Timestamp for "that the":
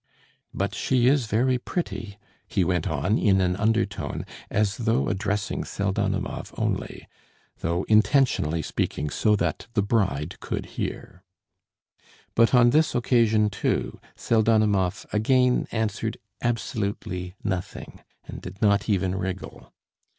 9.35-9.83